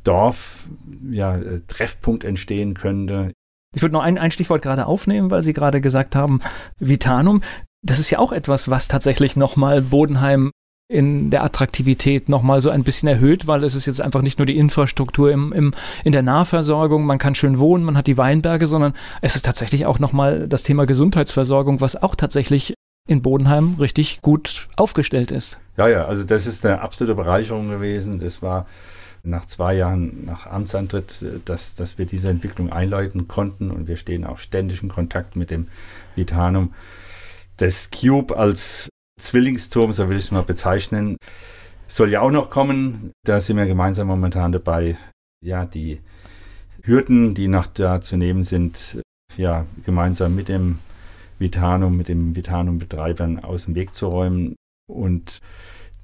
Dorf, 0.04 0.69
ja, 1.11 1.38
Treffpunkt 1.66 2.25
entstehen 2.25 2.75
könnte. 2.75 3.33
Ich 3.75 3.83
würde 3.83 3.92
noch 3.92 4.02
ein, 4.02 4.19
ein 4.19 4.30
Stichwort 4.30 4.62
gerade 4.62 4.87
aufnehmen, 4.87 5.30
weil 5.30 5.42
Sie 5.42 5.52
gerade 5.52 5.80
gesagt 5.80 6.16
haben, 6.16 6.40
Vitanum. 6.78 7.42
Das 7.83 7.99
ist 7.99 8.11
ja 8.11 8.19
auch 8.19 8.33
etwas, 8.33 8.69
was 8.69 8.88
tatsächlich 8.88 9.37
nochmal 9.37 9.80
Bodenheim 9.80 10.50
in 10.90 11.30
der 11.30 11.44
Attraktivität 11.44 12.28
nochmal 12.28 12.61
so 12.62 12.68
ein 12.68 12.82
bisschen 12.82 13.09
erhöht, 13.09 13.47
weil 13.47 13.62
es 13.62 13.76
ist 13.76 13.87
jetzt 13.87 14.00
einfach 14.00 14.23
nicht 14.23 14.40
nur 14.40 14.47
die 14.47 14.59
Infrastruktur 14.59 15.30
im, 15.30 15.52
im, 15.52 15.73
in 16.02 16.11
der 16.11 16.23
Nahversorgung, 16.23 17.06
man 17.06 17.18
kann 17.18 17.37
schön 17.37 17.61
wohnen, 17.61 17.85
man 17.85 17.97
hat 17.97 18.09
die 18.09 18.18
Weinberge, 18.18 18.66
sondern 18.66 18.94
es 19.23 19.37
ist 19.37 19.44
tatsächlich 19.44 19.87
auch 19.87 20.00
nochmal 20.00 20.49
das 20.49 20.64
Thema 20.64 20.87
Gesundheitsversorgung, 20.87 21.80
was 21.80 21.94
auch 21.94 22.16
tatsächlich 22.16 22.75
in 23.06 23.23
Bodenheim 23.23 23.76
richtig 23.78 24.20
gut 24.20 24.68
aufgestellt 24.76 25.30
ist. 25.30 25.59
Ja, 25.76 25.87
ja, 25.87 26.06
also 26.06 26.25
das 26.25 26.49
ist 26.49 26.66
eine 26.66 26.80
absolute 26.80 27.14
Bereicherung 27.14 27.68
gewesen. 27.68 28.18
Das 28.18 28.42
war 28.42 28.66
nach 29.23 29.47
zwei 29.47 29.75
Jahren 29.75 30.25
nach 30.25 30.49
Amtsantritt, 30.49 31.25
dass, 31.44 31.76
dass 31.76 31.99
wir 31.99 32.06
diese 32.06 32.30
Entwicklung 32.30 32.73
einleiten 32.73 33.28
konnten 33.28 33.70
und 33.70 33.87
wir 33.87 33.97
stehen 33.97 34.25
auch 34.25 34.38
ständig 34.38 34.82
in 34.82 34.88
Kontakt 34.88 35.37
mit 35.37 35.52
dem 35.52 35.68
Vitanum. 36.16 36.75
Das 37.59 37.90
Cube 37.90 38.37
als 38.37 38.88
Zwillingsturm, 39.20 39.92
so 39.92 40.08
will 40.08 40.18
ich 40.18 40.24
es 40.24 40.30
mal 40.30 40.42
bezeichnen, 40.42 41.16
soll 41.86 42.10
ja 42.10 42.20
auch 42.20 42.30
noch 42.30 42.50
kommen. 42.50 43.12
Da 43.24 43.40
sind 43.40 43.56
wir 43.56 43.66
gemeinsam 43.66 44.08
momentan 44.08 44.52
dabei, 44.52 44.96
ja, 45.44 45.64
die 45.64 46.00
Hürden, 46.82 47.34
die 47.34 47.48
noch 47.48 47.66
da 47.66 48.00
zu 48.00 48.16
nehmen 48.16 48.42
sind, 48.42 49.00
ja, 49.36 49.66
gemeinsam 49.84 50.34
mit 50.34 50.48
dem 50.48 50.78
Vitanum, 51.38 51.96
mit 51.96 52.08
dem 52.08 52.36
Vitanum-Betreibern 52.36 53.40
aus 53.40 53.64
dem 53.64 53.74
Weg 53.74 53.94
zu 53.94 54.08
räumen. 54.08 54.56
Und 54.88 55.38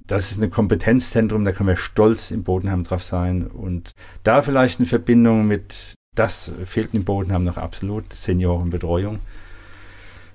das 0.06 0.30
ist 0.30 0.42
ein 0.42 0.50
Kompetenzzentrum, 0.50 1.44
da 1.44 1.52
können 1.52 1.68
wir 1.68 1.76
stolz 1.76 2.30
im 2.30 2.44
Bodenheim 2.44 2.85
drauf 2.85 3.02
sein. 3.02 3.46
Und 3.46 3.92
da 4.23 4.42
vielleicht 4.42 4.78
eine 4.78 4.87
Verbindung 4.87 5.46
mit, 5.46 5.94
das 6.14 6.52
fehlt 6.64 6.94
im 6.94 7.04
Bodenheim 7.04 7.44
noch 7.44 7.56
absolut, 7.56 8.12
Seniorenbetreuung, 8.12 9.18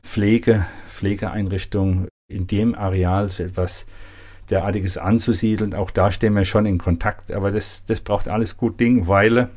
Pflege, 0.03 0.65
Pflegeeinrichtung, 0.89 2.07
in 2.31 2.47
dem 2.47 2.75
Areal 2.75 3.29
so 3.29 3.43
etwas 3.43 3.85
derartiges 4.49 4.97
anzusiedeln. 4.97 5.73
Auch 5.73 5.91
da 5.91 6.11
stehen 6.11 6.35
wir 6.35 6.45
schon 6.45 6.65
in 6.65 6.77
Kontakt, 6.77 7.33
aber 7.33 7.51
das, 7.51 7.85
das 7.85 8.01
braucht 8.01 8.27
alles 8.27 8.57
gut 8.57 8.79
Ding, 8.79 9.07
weil, 9.07 9.49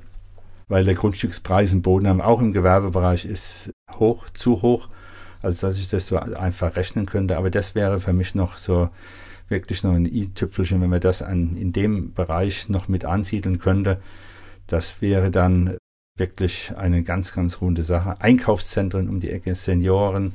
weil 0.68 0.84
der 0.84 0.94
Grundstückspreis 0.94 1.72
im 1.72 1.82
Bodenheim 1.82 2.20
auch 2.20 2.40
im 2.40 2.52
Gewerbebereich 2.52 3.24
ist 3.24 3.70
hoch, 3.92 4.28
zu 4.30 4.62
hoch, 4.62 4.88
als 5.42 5.60
dass 5.60 5.78
ich 5.78 5.90
das 5.90 6.06
so 6.06 6.18
einfach 6.18 6.76
rechnen 6.76 7.06
könnte. 7.06 7.36
Aber 7.36 7.50
das 7.50 7.74
wäre 7.74 8.00
für 8.00 8.12
mich 8.12 8.34
noch 8.34 8.56
so 8.56 8.88
wirklich 9.48 9.82
noch 9.82 9.92
ein 9.92 10.06
i-Tüpfelchen, 10.06 10.80
wenn 10.80 10.90
man 10.90 11.00
das 11.00 11.22
an, 11.22 11.56
in 11.56 11.72
dem 11.72 12.14
Bereich 12.14 12.68
noch 12.68 12.88
mit 12.88 13.04
ansiedeln 13.04 13.58
könnte. 13.58 14.00
Das 14.66 15.02
wäre 15.02 15.30
dann 15.30 15.76
wirklich 16.16 16.72
eine 16.76 17.02
ganz, 17.02 17.34
ganz 17.34 17.60
runde 17.60 17.82
Sache. 17.82 18.20
Einkaufszentren 18.20 19.08
um 19.08 19.20
die 19.20 19.30
Ecke, 19.30 19.54
Senioren, 19.54 20.32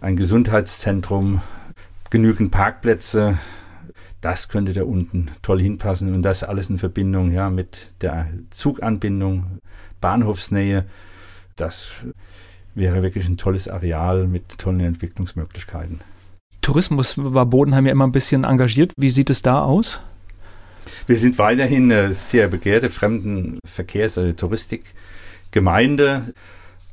ein 0.00 0.16
Gesundheitszentrum, 0.16 1.40
genügend 2.12 2.50
Parkplätze. 2.50 3.38
Das 4.20 4.50
könnte 4.50 4.74
da 4.74 4.84
unten 4.84 5.30
toll 5.40 5.60
hinpassen 5.60 6.14
und 6.14 6.22
das 6.22 6.44
alles 6.44 6.68
in 6.68 6.76
Verbindung 6.76 7.32
ja, 7.32 7.48
mit 7.48 7.94
der 8.02 8.28
Zuganbindung, 8.50 9.58
Bahnhofsnähe. 10.00 10.84
Das 11.56 11.94
wäre 12.74 13.02
wirklich 13.02 13.26
ein 13.26 13.38
tolles 13.38 13.66
Areal 13.66 14.28
mit 14.28 14.58
tollen 14.58 14.80
Entwicklungsmöglichkeiten. 14.80 16.00
Tourismus 16.60 17.14
war 17.16 17.46
Bodenheim 17.46 17.86
ja 17.86 17.92
immer 17.92 18.06
ein 18.06 18.12
bisschen 18.12 18.44
engagiert. 18.44 18.92
Wie 18.98 19.10
sieht 19.10 19.30
es 19.30 19.40
da 19.40 19.62
aus? 19.62 19.98
Wir 21.06 21.16
sind 21.16 21.38
weiterhin 21.38 21.90
eine 21.90 22.12
sehr 22.12 22.48
begehrte 22.48 22.90
Fremdenverkehrs- 22.90 24.20
oder 24.20 24.36
Touristikgemeinde. 24.36 26.34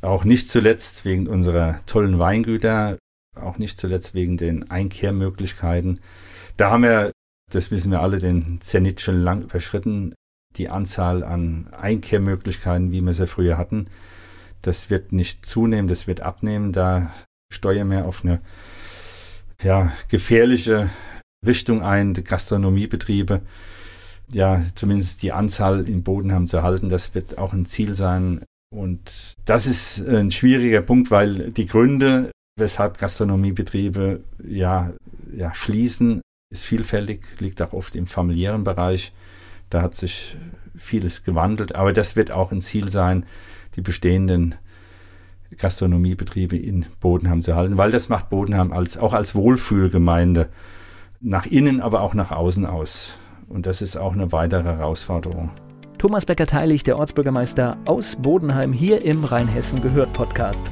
Auch 0.01 0.23
nicht 0.23 0.49
zuletzt 0.49 1.03
wegen 1.03 1.27
unserer 1.27 1.81
tollen 1.85 2.19
Weingüter, 2.19 2.97
auch 3.35 3.57
nicht 3.57 3.79
zuletzt 3.79 4.13
wegen 4.13 4.37
den 4.37 4.69
Einkehrmöglichkeiten. 4.69 5.99
Da 6.57 6.71
haben 6.71 6.83
wir, 6.83 7.11
das 7.51 7.71
wissen 7.71 7.91
wir 7.91 8.01
alle, 8.01 8.19
den 8.19 8.59
Zenit 8.61 9.01
schon 9.01 9.21
lang 9.21 9.43
überschritten. 9.43 10.13
Die 10.57 10.69
Anzahl 10.69 11.23
an 11.23 11.67
Einkehrmöglichkeiten, 11.71 12.91
wie 12.91 13.01
wir 13.01 13.13
sie 13.13 13.27
früher 13.27 13.57
hatten, 13.57 13.87
das 14.61 14.89
wird 14.89 15.11
nicht 15.11 15.45
zunehmen, 15.45 15.87
das 15.87 16.07
wird 16.07 16.21
abnehmen. 16.21 16.71
Da 16.71 17.13
steuern 17.51 17.91
wir 17.91 18.05
auf 18.05 18.25
eine 18.25 18.41
ja, 19.61 19.93
gefährliche 20.09 20.89
Richtung 21.45 21.83
ein, 21.83 22.13
die 22.13 22.23
Gastronomiebetriebe 22.23 23.41
ja, 24.31 24.63
zumindest 24.75 25.23
die 25.23 25.31
Anzahl 25.31 25.87
im 25.87 26.03
Bodenheim 26.03 26.47
zu 26.47 26.61
halten, 26.63 26.89
das 26.89 27.15
wird 27.15 27.37
auch 27.37 27.53
ein 27.53 27.65
Ziel 27.65 27.95
sein, 27.95 28.43
und 28.71 29.35
das 29.45 29.65
ist 29.65 30.07
ein 30.07 30.29
schwieriger 30.31 30.81
Punkt, 30.81 31.09
weil 31.09 31.51
die 31.51 31.65
Gründe, 31.65 32.31
weshalb 32.59 32.97
Gastronomiebetriebe 32.97 34.21
ja, 34.43 34.91
ja 35.35 35.53
schließen, 35.53 36.21
ist 36.51 36.65
vielfältig, 36.65 37.25
liegt 37.39 37.61
auch 37.61 37.73
oft 37.73 37.95
im 37.95 38.07
familiären 38.07 38.63
Bereich. 38.63 39.13
Da 39.69 39.81
hat 39.81 39.95
sich 39.95 40.37
vieles 40.75 41.23
gewandelt, 41.23 41.75
aber 41.75 41.93
das 41.93 42.15
wird 42.15 42.31
auch 42.31 42.51
ein 42.51 42.61
Ziel 42.61 42.91
sein, 42.91 43.25
die 43.75 43.81
bestehenden 43.81 44.55
Gastronomiebetriebe 45.57 46.57
in 46.57 46.85
Bodenheim 46.99 47.41
zu 47.41 47.55
halten, 47.55 47.77
weil 47.77 47.91
das 47.91 48.09
macht 48.09 48.29
Bodenheim 48.29 48.71
als, 48.71 48.97
auch 48.97 49.13
als 49.13 49.35
Wohlfühlgemeinde 49.35 50.49
nach 51.21 51.45
innen, 51.45 51.81
aber 51.81 52.01
auch 52.01 52.13
nach 52.13 52.31
außen 52.31 52.65
aus. 52.65 53.13
Und 53.47 53.65
das 53.65 53.81
ist 53.81 53.97
auch 53.97 54.13
eine 54.13 54.31
weitere 54.31 54.63
Herausforderung. 54.63 55.49
Thomas 55.97 56.25
Becker-Teilig, 56.25 56.83
der 56.83 56.97
Ortsbürgermeister 56.97 57.77
aus 57.85 58.15
Bodenheim, 58.15 58.71
hier 58.71 59.03
im 59.03 59.25
Rheinhessen 59.25 59.81
gehört 59.81 60.13
Podcast. 60.13 60.71